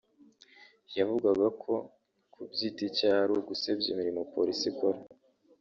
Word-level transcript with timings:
yavugaga 0.97 1.47
ko 1.61 1.73
kubyita 2.33 2.81
icyaha 2.89 3.19
ari 3.23 3.33
ugusebya 3.39 3.87
imirimo 3.93 4.21
Polisi 4.33 4.63
ikora 4.71 4.99